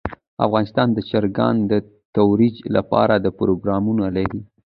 [0.45, 1.73] افغانستان د چرګان د
[2.13, 4.41] ترویج لپاره پروګرامونه لري.